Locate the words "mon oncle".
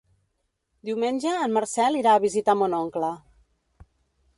2.65-3.13